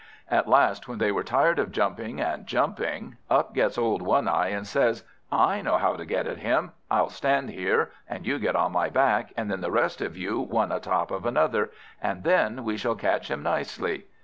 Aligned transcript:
At 0.31 0.47
last, 0.47 0.87
when 0.87 0.97
they 0.97 1.11
were 1.11 1.23
tired 1.23 1.59
of 1.59 1.71
jumping, 1.71 2.19
and 2.19 2.47
jumping, 2.47 3.17
up 3.29 3.53
gets 3.53 3.77
old 3.77 4.01
One 4.01 4.27
eye, 4.27 4.47
and 4.47 4.65
says, 4.65 5.03
"I 5.31 5.61
know 5.61 5.77
how 5.77 5.95
to 5.95 6.07
get 6.07 6.25
at 6.25 6.37
him. 6.39 6.71
I'll 6.89 7.11
stand 7.11 7.51
here, 7.51 7.91
and 8.09 8.25
you 8.25 8.39
get 8.39 8.55
on 8.55 8.71
my 8.71 8.89
back, 8.89 9.31
and 9.37 9.51
then 9.51 9.61
the 9.61 9.69
rest 9.69 10.01
of 10.01 10.17
you 10.17 10.39
one 10.39 10.71
a 10.71 10.79
top 10.79 11.11
of 11.11 11.27
another, 11.27 11.69
and 12.01 12.23
then 12.23 12.63
we 12.63 12.77
shall 12.77 12.95
catch 12.95 13.29
him 13.29 13.43
nicely." 13.43 14.05